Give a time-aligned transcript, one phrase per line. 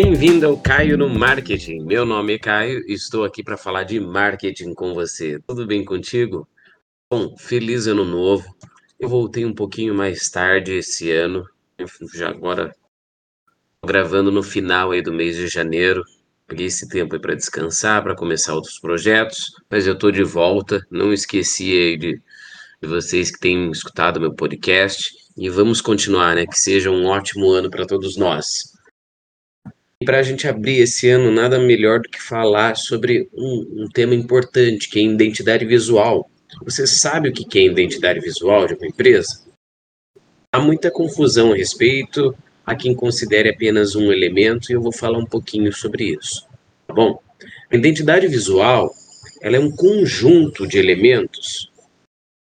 [0.00, 1.80] Bem-vindo ao Caio no Marketing.
[1.80, 5.40] Meu nome é Caio e estou aqui para falar de marketing com você.
[5.44, 6.48] Tudo bem contigo?
[7.10, 8.46] Bom, feliz ano novo.
[8.96, 11.44] Eu voltei um pouquinho mais tarde esse ano,
[12.14, 12.72] já agora
[13.84, 16.04] gravando no final aí do mês de janeiro.
[16.46, 20.80] Peguei esse tempo aí para descansar, para começar outros projetos, mas eu estou de volta.
[20.92, 22.22] Não esqueci aí de,
[22.80, 26.46] de vocês que têm escutado meu podcast e vamos continuar, né?
[26.46, 28.77] Que seja um ótimo ano para todos nós.
[30.00, 33.88] E para a gente abrir esse ano, nada melhor do que falar sobre um, um,
[33.88, 36.30] tema importante, que é identidade visual.
[36.62, 39.44] Você sabe o que é identidade visual de uma empresa?
[40.52, 42.32] Há muita confusão a respeito,
[42.64, 46.46] há quem considere apenas um elemento, e eu vou falar um pouquinho sobre isso.
[46.86, 47.20] Tá bom?
[47.68, 48.94] A identidade visual
[49.42, 51.72] ela é um conjunto de elementos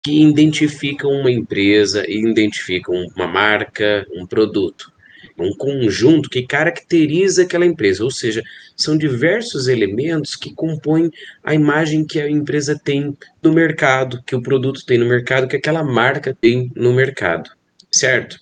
[0.04, 4.92] que identificam uma empresa e identificam uma marca, um produto
[5.41, 8.42] um conjunto que caracteriza aquela empresa, ou seja,
[8.77, 11.10] são diversos elementos que compõem
[11.42, 15.56] a imagem que a empresa tem no mercado, que o produto tem no mercado, que
[15.56, 17.50] aquela marca tem no mercado,
[17.91, 18.38] certo?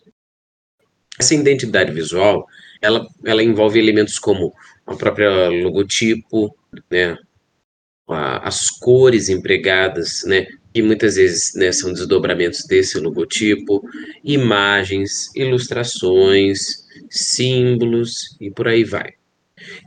[1.18, 2.46] Essa identidade visual,
[2.80, 4.52] ela, ela envolve elementos como
[4.86, 6.56] a própria logotipo,
[6.90, 7.16] né,
[8.08, 13.82] as cores empregadas, né, que muitas vezes né, são desdobramentos desse logotipo,
[14.24, 19.14] imagens, ilustrações, símbolos e por aí vai.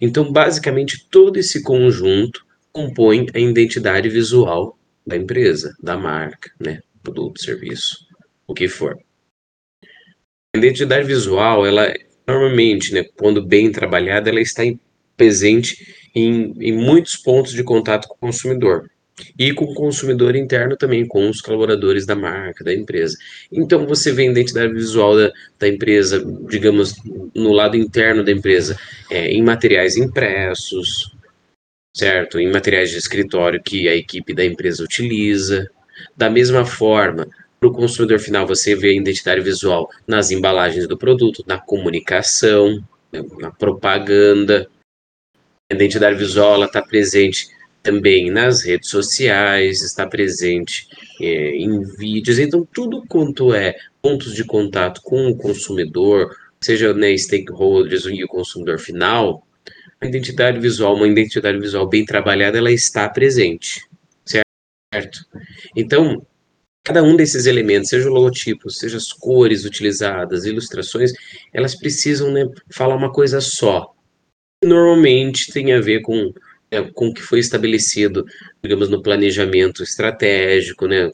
[0.01, 7.41] Então, basicamente, todo esse conjunto compõe a identidade visual da empresa, da marca, né, produto,
[7.41, 8.05] serviço,
[8.47, 8.97] o que for.
[10.53, 11.93] A identidade visual, ela
[12.27, 14.63] normalmente, né, quando bem trabalhada, ela está
[15.17, 18.89] presente em, em muitos pontos de contato com o consumidor
[19.37, 23.17] e com o consumidor interno também, com os colaboradores da marca, da empresa.
[23.51, 26.95] Então você vê a identidade visual da, da empresa, digamos,
[27.33, 28.77] no lado interno da empresa,
[29.09, 31.15] é, em materiais impressos,
[31.95, 32.39] certo?
[32.39, 35.69] Em materiais de escritório que a equipe da empresa utiliza.
[36.15, 37.27] Da mesma forma,
[37.59, 42.83] para o consumidor final, você vê a identidade visual nas embalagens do produto, na comunicação,
[43.39, 44.67] na propaganda.
[45.71, 47.49] A identidade visual está presente
[47.83, 50.87] também nas redes sociais, está presente
[51.19, 57.15] é, em vídeos, então tudo quanto é pontos de contato com o consumidor, seja né,
[57.17, 59.45] stakeholders e o consumidor final,
[59.99, 63.81] a identidade visual, uma identidade visual bem trabalhada, ela está presente,
[64.93, 65.25] certo?
[65.75, 66.25] Então,
[66.83, 71.13] cada um desses elementos, seja o logotipo, seja as cores utilizadas, ilustrações,
[71.53, 73.93] elas precisam né, falar uma coisa só.
[74.63, 76.33] Normalmente tem a ver com
[76.71, 78.25] é, com o que foi estabelecido,
[78.63, 81.11] digamos, no planejamento estratégico, né,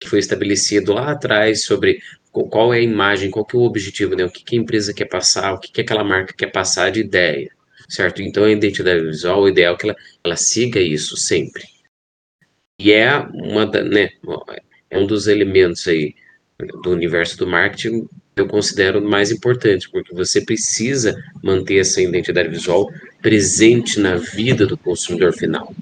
[0.00, 2.00] que foi estabelecido lá atrás sobre
[2.32, 4.92] qual é a imagem, qual que é o objetivo, né, o que, que a empresa
[4.92, 7.50] quer passar, o que, que aquela marca quer passar de ideia,
[7.88, 8.20] certo?
[8.20, 11.64] Então, a identidade visual, o ideal é que ela, ela siga isso sempre.
[12.80, 14.10] E é uma né,
[14.90, 16.14] é um dos elementos aí
[16.82, 22.88] do universo do marketing eu considero mais importante, porque você precisa manter essa identidade visual
[23.20, 25.74] presente na vida do consumidor final.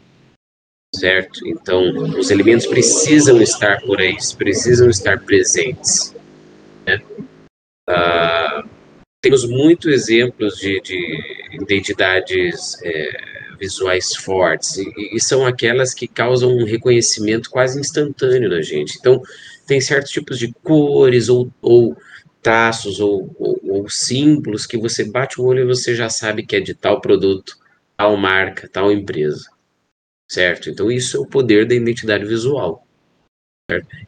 [0.95, 1.47] Certo?
[1.47, 1.83] Então,
[2.19, 6.15] os elementos precisam estar por aí, precisam estar presentes.
[6.87, 7.01] Né?
[7.89, 8.65] Ah,
[9.21, 13.11] temos muitos exemplos de, de identidades é,
[13.59, 18.97] visuais fortes, e, e, são aquelas que causam um reconhecimento quase instantâneo na gente.
[18.99, 19.23] Então,
[19.67, 21.97] tem certos tipos de cores ou, ou
[22.47, 26.55] traços ou, ou, ou, símbolos que você bate o olho e você já sabe que
[26.55, 27.59] é de tal produto,
[27.97, 29.51] tal marca, tal empresa,
[30.31, 30.71] certo?
[30.71, 32.87] Então isso é o poder da identidade visual.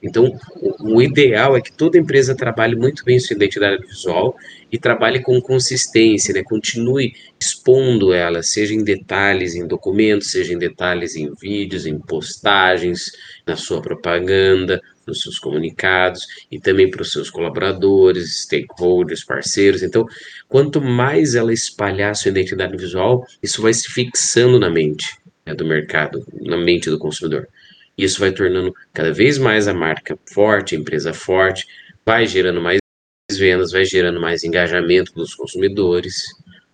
[0.00, 4.36] Então, o, o ideal é que toda empresa trabalhe muito bem sua identidade visual
[4.70, 6.44] e trabalhe com consistência, né?
[6.44, 13.10] continue expondo ela, seja em detalhes em documentos, seja em detalhes em vídeos, em postagens,
[13.44, 19.82] na sua propaganda, nos seus comunicados e também para os seus colaboradores, stakeholders, parceiros.
[19.82, 20.06] Então,
[20.48, 25.64] quanto mais ela espalhar sua identidade visual, isso vai se fixando na mente né, do
[25.64, 27.48] mercado, na mente do consumidor.
[27.96, 31.66] Isso vai tornando cada vez mais a marca forte, a empresa forte,
[32.06, 32.78] vai gerando mais
[33.32, 36.24] vendas, vai gerando mais engajamento dos consumidores,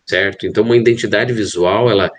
[0.06, 0.46] certo?
[0.46, 2.10] Então, uma identidade visual, ela,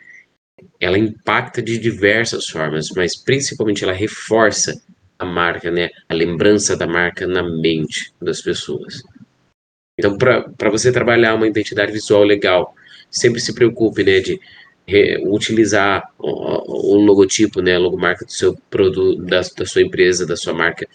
[0.79, 4.81] ela impacta de diversas formas, mas principalmente ela reforça
[5.17, 5.89] a marca, né?
[6.09, 9.03] A lembrança da marca na mente das pessoas.
[9.97, 12.75] Então, para você trabalhar uma identidade visual legal,
[13.09, 14.39] sempre se preocupe, né, de
[15.25, 20.35] utilizar o, o, logotipo, né, a logomarca do seu produto, da, da sua empresa, da
[20.35, 20.87] sua marca,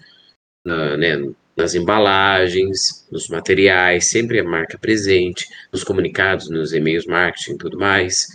[0.65, 7.57] na, né, nas embalagens, nos materiais, sempre a marca presente, nos comunicados, nos e-mails marketing
[7.57, 8.29] tudo mais.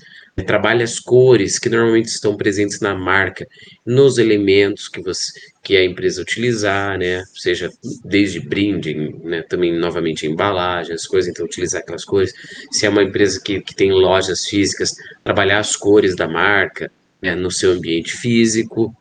[0.43, 3.47] Trabalhe as cores que normalmente estão presentes na marca,
[3.85, 5.31] nos elementos que você
[5.63, 7.23] que a empresa utilizar, né?
[7.33, 7.71] Seja
[8.03, 9.41] desde branding, né?
[9.43, 12.33] Também novamente embalagem, as coisas, então utilizar aquelas cores.
[12.71, 14.93] Se é uma empresa que, que tem lojas físicas,
[15.23, 16.91] trabalhar as cores da marca
[17.21, 17.33] né?
[17.33, 18.95] no seu ambiente físico.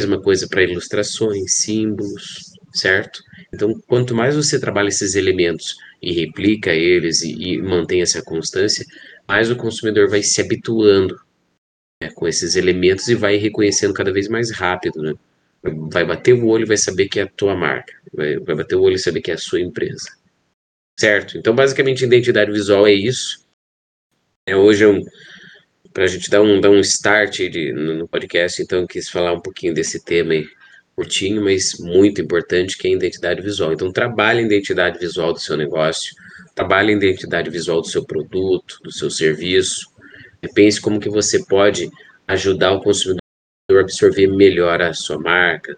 [0.00, 3.22] Mesma coisa para ilustrações, símbolos, certo?
[3.54, 8.84] Então, quanto mais você trabalha esses elementos e replica eles e, e mantém essa constância,
[9.26, 11.18] mais o consumidor vai se habituando
[12.02, 15.14] né, com esses elementos e vai reconhecendo cada vez mais rápido, né?
[15.90, 18.74] Vai bater o olho e vai saber que é a tua marca, vai, vai bater
[18.74, 20.10] o olho e saber que é a sua empresa,
[21.00, 21.38] certo?
[21.38, 23.42] Então, basicamente, identidade visual é isso.
[24.46, 25.02] É, hoje é um,
[25.90, 29.08] para a gente dar um, dar um start de, no, no podcast, então eu quis
[29.08, 30.46] falar um pouquinho desse tema aí
[30.94, 33.72] curtinho, mas muito importante, que é a identidade visual.
[33.72, 36.14] Então, trabalhe a identidade visual do seu negócio,
[36.54, 39.92] trabalhe a identidade visual do seu produto, do seu serviço.
[40.54, 41.90] Pense como que você pode
[42.28, 43.20] ajudar o consumidor
[43.70, 45.76] a absorver melhor a sua marca,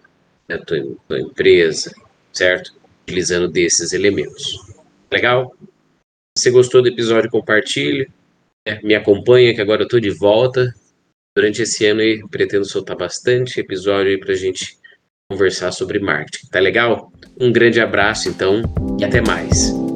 [0.49, 1.91] a tua, tua empresa,
[2.33, 2.73] certo?
[3.03, 4.57] Utilizando desses elementos.
[5.11, 5.55] Legal?
[6.37, 8.09] Se você gostou do episódio, compartilhe.
[8.67, 8.79] Né?
[8.83, 10.73] Me acompanha, que agora eu estou de volta.
[11.35, 14.77] Durante esse ano aí, pretendo soltar bastante episódio aí para a gente
[15.31, 16.47] conversar sobre marketing.
[16.47, 17.11] Tá legal?
[17.39, 18.61] Um grande abraço, então,
[18.99, 19.86] e até mais.